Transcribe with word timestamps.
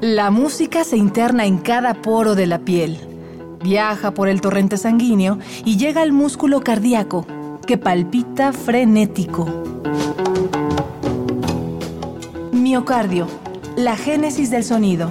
La 0.00 0.30
música 0.30 0.84
se 0.84 0.96
interna 0.96 1.46
en 1.46 1.58
cada 1.58 1.94
poro 1.94 2.34
de 2.34 2.46
la 2.46 2.58
piel, 2.58 2.98
viaja 3.62 4.12
por 4.12 4.28
el 4.28 4.40
torrente 4.40 4.76
sanguíneo 4.76 5.38
y 5.64 5.76
llega 5.76 6.02
al 6.02 6.12
músculo 6.12 6.60
cardíaco, 6.60 7.26
que 7.66 7.78
palpita 7.78 8.52
frenético. 8.52 9.46
Miocardio, 12.52 13.26
la 13.76 13.96
génesis 13.96 14.50
del 14.50 14.64
sonido. 14.64 15.08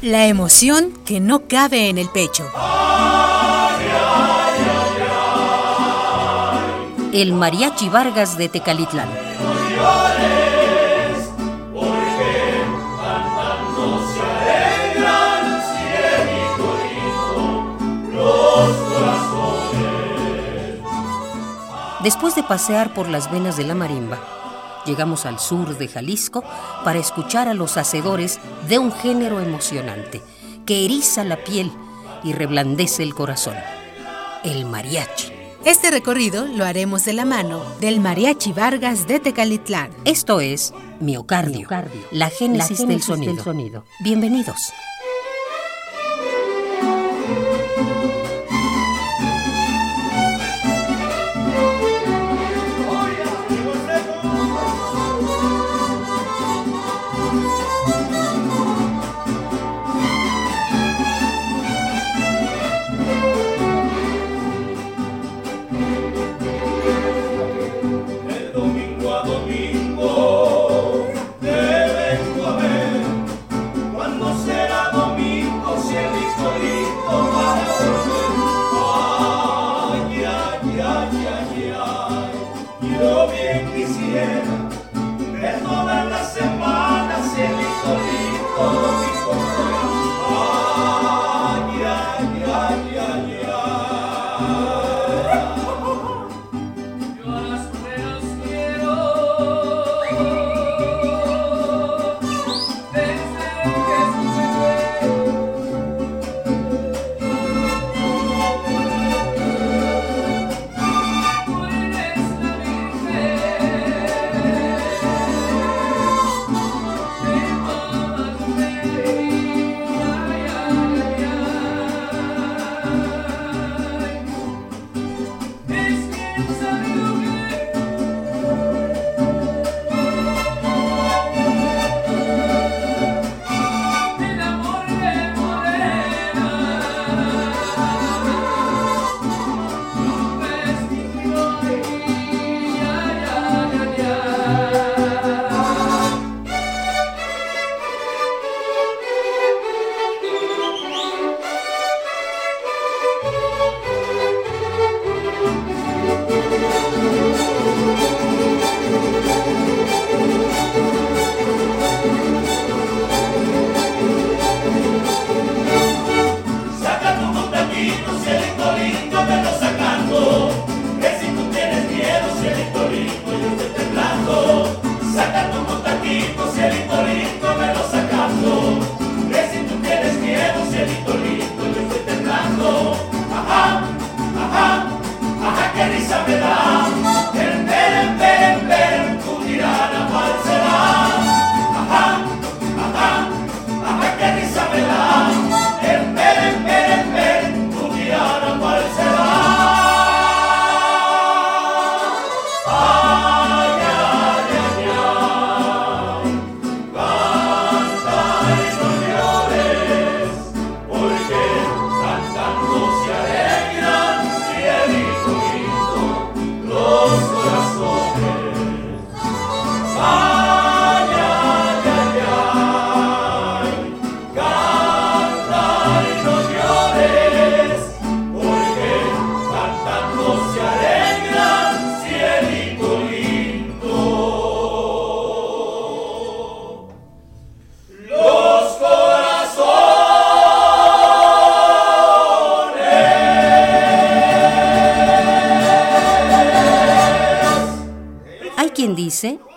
La 0.00 0.26
emoción 0.26 0.92
que 1.04 1.20
no 1.20 1.46
cabe 1.46 1.88
en 1.88 1.98
el 1.98 2.08
pecho. 2.08 2.44
El 7.12 7.34
Mariachi 7.34 7.90
Vargas 7.90 8.38
de 8.38 8.48
Tecalitlán. 8.48 9.10
Después 22.02 22.34
de 22.34 22.42
pasear 22.42 22.94
por 22.94 23.10
las 23.10 23.30
venas 23.30 23.58
de 23.58 23.64
la 23.64 23.74
marimba, 23.74 24.18
llegamos 24.86 25.26
al 25.26 25.38
sur 25.38 25.76
de 25.76 25.88
Jalisco 25.88 26.42
para 26.82 26.98
escuchar 26.98 27.46
a 27.46 27.52
los 27.52 27.76
hacedores 27.76 28.40
de 28.70 28.78
un 28.78 28.90
género 28.90 29.40
emocionante 29.40 30.22
que 30.64 30.86
eriza 30.86 31.24
la 31.24 31.36
piel 31.36 31.70
y 32.24 32.32
reblandece 32.32 33.02
el 33.02 33.14
corazón, 33.14 33.56
el 34.44 34.64
mariachi. 34.64 35.41
Este 35.64 35.92
recorrido 35.92 36.46
lo 36.46 36.64
haremos 36.64 37.04
de 37.04 37.12
la 37.12 37.24
mano 37.24 37.62
del 37.80 38.00
Mariachi 38.00 38.52
Vargas 38.52 39.06
de 39.06 39.20
Tecalitlán. 39.20 39.92
Esto 40.04 40.40
es 40.40 40.74
Miocardio, 40.98 41.68
la 42.10 42.30
génesis, 42.30 42.84
del, 42.84 43.00
sonido. 43.00 43.32
del 43.32 43.44
sonido. 43.44 43.84
Bienvenidos. 44.00 44.72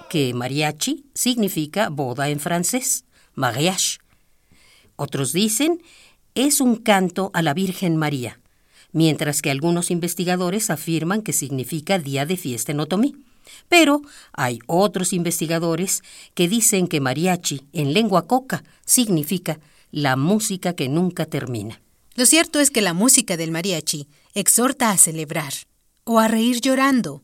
Que 0.10 0.34
mariachi 0.34 1.06
significa 1.13 1.90
boda 1.90 2.30
en 2.30 2.40
francés, 2.40 3.06
mariage. 3.34 4.00
Otros 4.96 5.34
dicen 5.34 5.81
es 6.36 6.60
un 6.60 6.75
canto 6.75 7.31
a 7.34 7.42
la 7.42 7.54
Virgen 7.54 7.96
María, 7.96 8.40
mientras 8.92 9.42
que 9.42 9.52
algunos 9.52 9.90
investigadores 9.90 10.69
afirman 10.69 11.22
que 11.22 11.34
significa 11.34 11.98
día 11.98 12.25
de 12.25 12.38
fiesta 12.38 12.72
en 12.72 12.81
otomí. 12.81 13.16
Pero 13.69 14.02
hay 14.34 14.60
otros 14.68 15.13
investigadores 15.13 16.04
que 16.34 16.50
dicen 16.50 16.88
que 16.88 17.00
mariachi 17.00 17.62
en 17.74 17.94
lengua 17.94 18.28
coca 18.28 18.63
significa 18.86 19.60
la 19.92 20.16
música 20.16 20.74
que 20.74 20.90
nunca 20.90 21.25
termina. 21.25 21.81
Lo 22.16 22.25
cierto 22.25 22.60
es 22.60 22.72
que 22.72 22.81
la 22.81 22.94
música 22.94 23.38
del 23.38 23.51
mariachi 23.51 24.08
exhorta 24.34 24.92
a 24.92 24.98
celebrar 24.98 25.54
o 26.04 26.19
a 26.19 26.28
reír 26.28 26.60
llorando. 26.62 27.22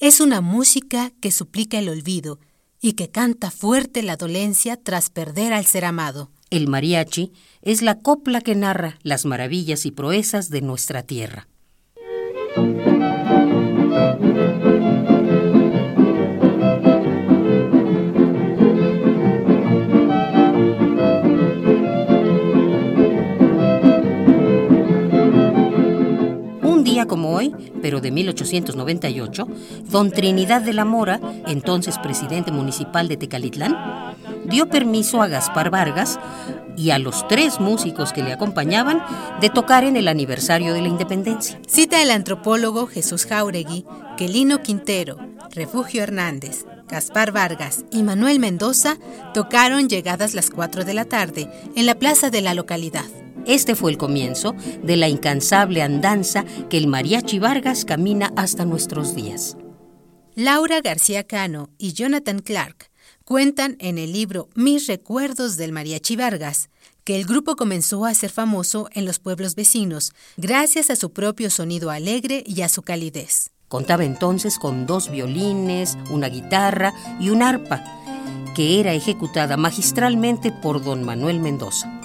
Es 0.00 0.20
una 0.20 0.40
música 0.40 1.10
que 1.20 1.32
suplica 1.32 1.76
el 1.80 1.88
olvido 1.88 2.38
y 2.80 2.92
que 2.92 3.10
canta 3.10 3.50
fuerte 3.50 4.04
la 4.04 4.16
dolencia 4.16 4.76
tras 4.76 5.10
perder 5.10 5.52
al 5.52 5.66
ser 5.66 5.84
amado. 5.84 6.30
El 6.50 6.68
mariachi 6.68 7.32
es 7.62 7.82
la 7.82 7.98
copla 7.98 8.40
que 8.40 8.54
narra 8.54 9.00
las 9.02 9.24
maravillas 9.24 9.86
y 9.86 9.90
proezas 9.90 10.50
de 10.50 10.62
nuestra 10.62 11.02
tierra. 11.02 11.48
Como 27.08 27.34
hoy, 27.34 27.52
pero 27.82 28.00
de 28.00 28.12
1898, 28.12 29.48
don 29.90 30.12
Trinidad 30.12 30.62
de 30.62 30.72
la 30.72 30.84
Mora, 30.84 31.20
entonces 31.48 31.98
presidente 31.98 32.52
municipal 32.52 33.08
de 33.08 33.16
Tecalitlán, 33.16 34.14
dio 34.44 34.68
permiso 34.68 35.20
a 35.20 35.26
Gaspar 35.26 35.70
Vargas 35.70 36.20
y 36.76 36.90
a 36.90 36.98
los 36.98 37.26
tres 37.26 37.58
músicos 37.58 38.12
que 38.12 38.22
le 38.22 38.32
acompañaban 38.32 39.02
de 39.40 39.50
tocar 39.50 39.82
en 39.82 39.96
el 39.96 40.06
aniversario 40.06 40.72
de 40.72 40.82
la 40.82 40.88
independencia. 40.88 41.60
Cita 41.66 42.00
el 42.00 42.12
antropólogo 42.12 42.86
Jesús 42.86 43.26
Jauregui 43.26 43.84
que 44.16 44.28
Lino 44.28 44.62
Quintero, 44.62 45.16
Refugio 45.54 46.02
Hernández, 46.02 46.64
Gaspar 46.88 47.32
Vargas 47.32 47.84
y 47.90 48.02
Manuel 48.02 48.38
Mendoza 48.38 48.96
tocaron 49.34 49.88
llegadas 49.88 50.34
las 50.34 50.50
4 50.50 50.84
de 50.84 50.94
la 50.94 51.04
tarde 51.04 51.50
en 51.76 51.86
la 51.86 51.96
plaza 51.96 52.30
de 52.30 52.40
la 52.40 52.54
localidad. 52.54 53.04
Este 53.48 53.74
fue 53.74 53.90
el 53.90 53.96
comienzo 53.96 54.54
de 54.82 54.96
la 54.96 55.08
incansable 55.08 55.80
andanza 55.80 56.44
que 56.68 56.76
el 56.76 56.86
mariachi 56.86 57.38
Vargas 57.38 57.86
camina 57.86 58.30
hasta 58.36 58.66
nuestros 58.66 59.14
días. 59.14 59.56
Laura 60.34 60.82
García 60.82 61.24
Cano 61.24 61.70
y 61.78 61.94
Jonathan 61.94 62.40
Clark 62.40 62.90
cuentan 63.24 63.76
en 63.80 63.96
el 63.96 64.12
libro 64.12 64.50
Mis 64.54 64.86
recuerdos 64.86 65.56
del 65.56 65.72
mariachi 65.72 66.14
Vargas 66.14 66.68
que 67.04 67.16
el 67.16 67.24
grupo 67.24 67.56
comenzó 67.56 68.04
a 68.04 68.12
ser 68.12 68.28
famoso 68.28 68.90
en 68.92 69.06
los 69.06 69.18
pueblos 69.18 69.54
vecinos 69.54 70.12
gracias 70.36 70.90
a 70.90 70.96
su 70.96 71.14
propio 71.14 71.48
sonido 71.48 71.90
alegre 71.90 72.44
y 72.46 72.60
a 72.60 72.68
su 72.68 72.82
calidez. 72.82 73.50
Contaba 73.68 74.04
entonces 74.04 74.58
con 74.58 74.86
dos 74.86 75.10
violines, 75.10 75.96
una 76.10 76.28
guitarra 76.28 76.92
y 77.18 77.30
un 77.30 77.42
arpa, 77.42 77.82
que 78.54 78.78
era 78.78 78.92
ejecutada 78.92 79.56
magistralmente 79.56 80.52
por 80.52 80.84
don 80.84 81.02
Manuel 81.02 81.40
Mendoza. 81.40 81.97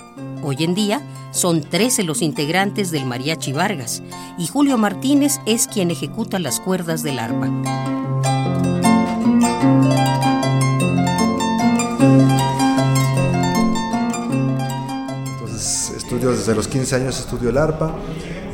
Hoy 0.46 0.58
en 0.60 0.76
día 0.76 1.02
son 1.32 1.62
13 1.62 2.04
los 2.04 2.22
integrantes 2.22 2.92
del 2.92 3.06
Mariachi 3.06 3.54
Vargas 3.54 4.04
y 4.38 4.48
Julio 4.48 4.78
Martínez 4.78 5.40
es 5.46 5.68
quien 5.68 5.90
ejecuta 5.90 6.38
las 6.38 6.60
cuerdas 6.60 7.02
del 7.02 7.18
arpa. 7.18 7.48
Entonces 15.32 15.94
estudio 15.96 16.32
desde 16.32 16.54
los 16.54 16.68
15 16.68 16.96
años, 16.98 17.20
estudio 17.22 17.50
el 17.50 17.58
arpa. 17.58 17.96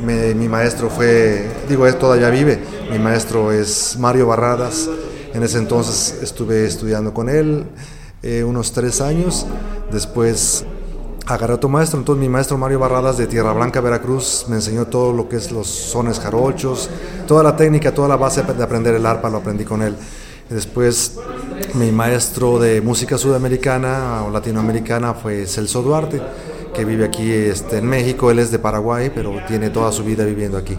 mi 0.00 0.48
maestro 0.48 0.90
fue, 0.90 1.50
digo, 1.68 1.88
él 1.88 1.96
todavía 1.96 2.30
vive, 2.30 2.62
mi 2.92 3.00
maestro 3.00 3.50
es 3.50 3.96
Mario 3.98 4.28
Barradas. 4.28 4.88
En 5.34 5.42
ese 5.42 5.58
entonces 5.58 6.22
estuve 6.22 6.66
estudiando 6.66 7.12
con 7.12 7.28
él 7.28 7.64
eh, 8.22 8.44
unos 8.44 8.70
tres 8.70 9.00
años. 9.00 9.44
Después 9.90 10.64
agarré 11.30 11.52
a 11.52 11.56
otro 11.56 11.68
maestro, 11.68 11.98
entonces 11.98 12.20
mi 12.20 12.28
maestro 12.28 12.58
Mario 12.58 12.78
Barradas 12.78 13.16
de 13.16 13.26
Tierra 13.26 13.52
Blanca, 13.52 13.80
Veracruz, 13.80 14.46
me 14.48 14.56
enseñó 14.56 14.86
todo 14.86 15.12
lo 15.12 15.28
que 15.28 15.36
es 15.36 15.52
los 15.52 15.66
sones 15.68 16.18
jarochos, 16.18 16.90
toda 17.26 17.42
la 17.42 17.56
técnica, 17.56 17.92
toda 17.94 18.08
la 18.08 18.16
base 18.16 18.42
de 18.42 18.62
aprender 18.62 18.94
el 18.94 19.06
arpa 19.06 19.30
lo 19.30 19.38
aprendí 19.38 19.64
con 19.64 19.82
él. 19.82 19.96
después 20.48 21.18
mi 21.74 21.92
maestro 21.92 22.58
de 22.58 22.80
música 22.80 23.16
sudamericana 23.16 24.24
o 24.26 24.30
latinoamericana 24.30 25.14
fue 25.14 25.46
Celso 25.46 25.82
Duarte, 25.82 26.20
que 26.74 26.84
vive 26.84 27.04
aquí 27.04 27.30
este, 27.30 27.78
en 27.78 27.86
México, 27.86 28.30
él 28.30 28.40
es 28.40 28.50
de 28.50 28.58
Paraguay, 28.58 29.12
pero 29.14 29.32
tiene 29.46 29.70
toda 29.70 29.92
su 29.92 30.02
vida 30.02 30.24
viviendo 30.24 30.58
aquí. 30.58 30.76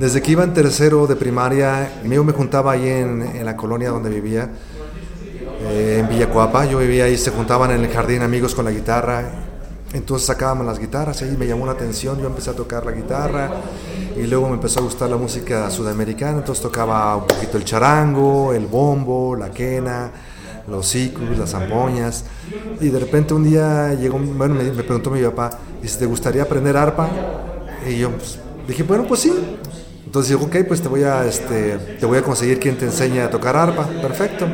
Desde 0.00 0.22
que 0.22 0.32
iba 0.32 0.42
en 0.42 0.54
tercero 0.54 1.06
de 1.06 1.16
primaria, 1.16 2.00
yo 2.04 2.24
me 2.24 2.32
juntaba 2.32 2.72
ahí 2.72 2.88
en, 2.88 3.22
en 3.22 3.44
la 3.44 3.56
colonia 3.56 3.90
donde 3.90 4.08
vivía, 4.08 4.50
eh, 5.64 5.98
en 6.00 6.08
Villacuapa, 6.08 6.64
yo 6.64 6.78
vivía 6.78 7.04
ahí, 7.04 7.16
se 7.18 7.30
juntaban 7.30 7.70
en 7.70 7.84
el 7.84 7.90
jardín 7.90 8.22
amigos 8.22 8.54
con 8.54 8.64
la 8.64 8.70
guitarra, 8.70 9.51
entonces 9.92 10.26
sacábamos 10.26 10.66
las 10.66 10.78
guitarras 10.78 11.20
y 11.22 11.24
ahí 11.24 11.36
me 11.36 11.46
llamó 11.46 11.66
la 11.66 11.72
atención, 11.72 12.18
yo 12.20 12.26
empecé 12.26 12.50
a 12.50 12.54
tocar 12.54 12.86
la 12.86 12.92
guitarra 12.92 13.50
y 14.16 14.22
luego 14.22 14.48
me 14.48 14.54
empezó 14.54 14.80
a 14.80 14.82
gustar 14.82 15.10
la 15.10 15.16
música 15.16 15.70
sudamericana, 15.70 16.38
entonces 16.38 16.62
tocaba 16.62 17.16
un 17.16 17.26
poquito 17.26 17.58
el 17.58 17.64
charango, 17.64 18.52
el 18.52 18.66
bombo, 18.66 19.36
la 19.36 19.50
quena, 19.50 20.10
los 20.68 20.86
ciclos, 20.86 21.36
las 21.38 21.50
zampoñas 21.50 22.24
y 22.80 22.88
de 22.88 22.98
repente 22.98 23.34
un 23.34 23.44
día 23.44 23.94
llegó, 23.94 24.18
bueno, 24.18 24.54
me, 24.54 24.64
preguntó 24.82 25.10
mi 25.10 25.22
papá, 25.22 25.50
¿te 25.98 26.06
gustaría 26.06 26.42
aprender 26.42 26.76
arpa? 26.76 27.08
Y 27.86 27.98
yo 27.98 28.10
pues, 28.10 28.38
dije, 28.66 28.82
bueno, 28.82 29.04
pues 29.06 29.20
sí. 29.20 29.32
Entonces 30.06 30.36
dijo, 30.36 30.46
ok, 30.46 30.66
pues 30.68 30.82
te 30.82 30.88
voy, 30.88 31.04
a, 31.04 31.24
este, 31.24 31.78
te 31.98 32.04
voy 32.04 32.18
a 32.18 32.22
conseguir 32.22 32.60
quien 32.60 32.76
te 32.76 32.84
enseñe 32.84 33.20
a 33.20 33.30
tocar 33.30 33.56
arpa, 33.56 33.86
perfecto. 33.86 34.46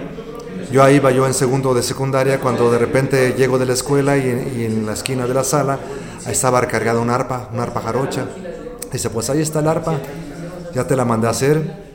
Yo 0.70 0.82
ahí 0.82 0.96
iba 0.96 1.10
yo 1.10 1.26
en 1.26 1.32
segundo 1.32 1.72
de 1.72 1.82
secundaria 1.82 2.40
cuando 2.40 2.70
de 2.70 2.76
repente 2.78 3.34
llego 3.38 3.58
de 3.58 3.64
la 3.64 3.72
escuela 3.72 4.18
y, 4.18 4.64
en 4.64 4.84
la 4.84 4.92
esquina 4.92 5.26
de 5.26 5.32
la 5.32 5.42
sala 5.42 5.78
estaba 6.26 6.60
recargada 6.60 7.00
un 7.00 7.08
arpa, 7.08 7.48
un 7.54 7.60
arpa 7.60 7.80
jarocha. 7.80 8.26
Dice, 8.92 9.08
pues 9.08 9.30
ahí 9.30 9.40
está 9.40 9.60
el 9.60 9.68
arpa, 9.68 9.94
ya 10.74 10.86
te 10.86 10.94
la 10.94 11.06
mandé 11.06 11.26
a 11.26 11.30
hacer 11.30 11.88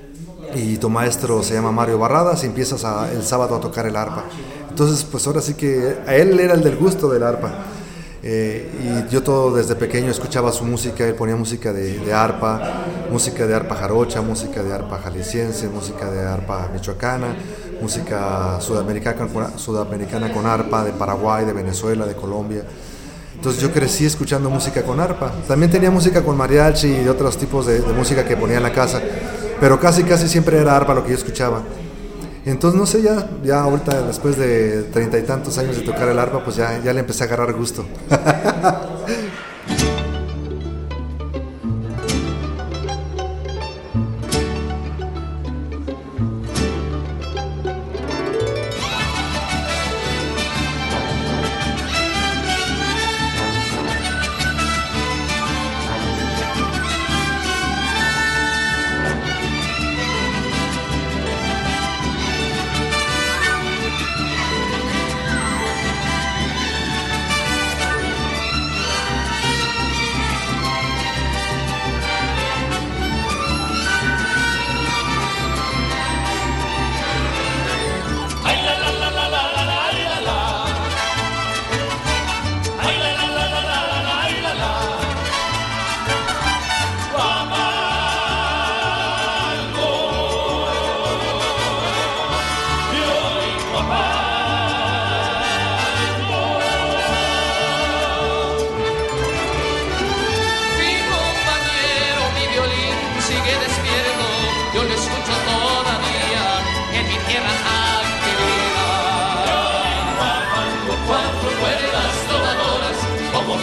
y 0.55 0.77
tu 0.77 0.89
maestro 0.89 1.43
se 1.43 1.53
llama 1.53 1.71
Mario 1.71 1.99
Barradas 1.99 2.43
y 2.43 2.47
empiezas 2.47 2.83
el 3.13 3.23
sábado 3.23 3.55
a 3.55 3.59
tocar 3.59 3.85
el 3.85 3.95
arpa. 3.95 4.23
Entonces, 4.69 5.03
pues 5.03 5.27
ahora 5.27 5.41
sí 5.41 5.53
que 5.53 5.97
a 6.07 6.15
él 6.15 6.39
era 6.39 6.55
el 6.55 6.63
del 6.63 6.75
gusto 6.75 7.09
del 7.09 7.21
arpa. 7.21 7.51
Eh, 8.25 9.05
y 9.07 9.13
yo 9.13 9.21
todo 9.21 9.53
desde 9.53 9.75
pequeño 9.75 10.09
escuchaba 10.09 10.51
su 10.51 10.63
música, 10.63 11.05
él 11.05 11.13
ponía 11.13 11.35
música 11.35 11.73
de, 11.73 11.99
de, 11.99 12.13
arpa, 12.13 12.85
música 13.11 13.45
de 13.45 13.53
arpa 13.53 13.75
jarocha, 13.75 14.21
música 14.21 14.63
de 14.63 14.73
arpa 14.73 14.97
jalisciense, 14.97 15.67
música 15.67 16.09
de 16.09 16.21
arpa 16.21 16.69
michoacana, 16.73 17.35
música 17.81 18.59
sudamericana, 18.59 19.27
sudamericana 19.57 20.31
con 20.31 20.45
arpa 20.45 20.83
de 20.83 20.91
Paraguay, 20.91 21.45
de 21.45 21.53
Venezuela, 21.53 22.05
de 22.05 22.15
Colombia. 22.15 22.63
Entonces 23.35 23.61
yo 23.61 23.71
crecí 23.71 24.05
escuchando 24.05 24.49
música 24.49 24.83
con 24.83 24.99
arpa. 24.99 25.31
También 25.47 25.71
tenía 25.71 25.91
música 25.91 26.23
con 26.23 26.37
mariachi 26.37 27.01
y 27.03 27.07
otros 27.07 27.37
tipos 27.37 27.65
de, 27.65 27.81
de 27.81 27.93
música 27.93 28.23
que 28.23 28.37
ponía 28.37 28.57
en 28.57 28.63
la 28.63 28.71
casa, 28.71 29.01
pero 29.59 29.79
casi 29.79 30.03
casi 30.03 30.27
siempre 30.27 30.57
era 30.57 30.75
arpa 30.75 30.93
lo 30.93 31.03
que 31.03 31.09
yo 31.09 31.15
escuchaba. 31.15 31.61
Entonces, 32.45 32.77
no 32.77 32.85
sé, 32.85 33.01
ya, 33.01 33.29
ya 33.43 33.61
ahorita, 33.61 34.01
después 34.01 34.37
de 34.37 34.83
treinta 34.91 35.17
y 35.17 35.23
tantos 35.23 35.57
años 35.57 35.77
de 35.77 35.83
tocar 35.83 36.09
el 36.09 36.19
arpa, 36.19 36.43
pues 36.43 36.57
ya, 36.57 36.81
ya 36.83 36.91
le 36.91 36.99
empecé 36.99 37.23
a 37.23 37.27
agarrar 37.27 37.53
gusto. 37.53 37.85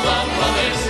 cuatro 0.02 0.32
cuerdas 0.36 0.89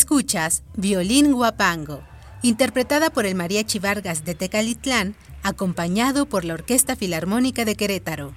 Escuchas 0.00 0.62
Violín 0.76 1.34
Guapango, 1.34 2.00
interpretada 2.40 3.10
por 3.10 3.26
el 3.26 3.34
Mariachi 3.34 3.78
Vargas 3.78 4.24
de 4.24 4.34
Tecalitlán, 4.34 5.14
acompañado 5.42 6.24
por 6.24 6.46
la 6.46 6.54
Orquesta 6.54 6.96
Filarmónica 6.96 7.66
de 7.66 7.74
Querétaro. 7.74 8.32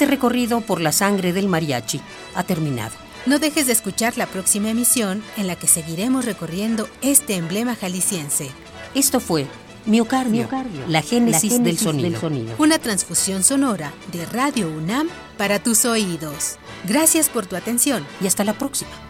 Este 0.00 0.10
recorrido 0.10 0.62
por 0.62 0.80
la 0.80 0.92
sangre 0.92 1.34
del 1.34 1.46
mariachi 1.46 2.00
ha 2.34 2.42
terminado. 2.42 2.94
No 3.26 3.38
dejes 3.38 3.66
de 3.66 3.74
escuchar 3.74 4.16
la 4.16 4.24
próxima 4.24 4.70
emisión 4.70 5.22
en 5.36 5.46
la 5.46 5.56
que 5.56 5.66
seguiremos 5.66 6.24
recorriendo 6.24 6.88
este 7.02 7.34
emblema 7.34 7.74
jalisciense. 7.74 8.50
Esto 8.94 9.20
fue 9.20 9.46
Miocardio, 9.84 10.48
la, 10.88 11.02
génesis 11.02 11.62
del, 11.62 11.76
sonido. 11.76 12.12
del 12.12 12.18
sonido. 12.18 12.54
Una 12.56 12.78
transfusión 12.78 13.44
sonora 13.44 13.92
de 14.10 14.24
Radio 14.24 14.70
UNAM 14.70 15.10
para 15.36 15.62
tus 15.62 15.84
oídos. 15.84 16.56
Gracias 16.88 17.28
por 17.28 17.44
tu 17.44 17.54
atención 17.54 18.02
y 18.22 18.26
hasta 18.26 18.42
la 18.42 18.54
próxima. 18.54 19.09